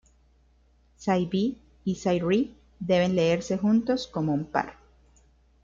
Side-B 0.97 1.55
y 1.85 1.93
Side-R 1.93 2.47
deben 2.79 3.15
leerse 3.15 3.55
juntos 3.59 4.07
como 4.07 4.33
un 4.33 4.45
par. 4.45 4.79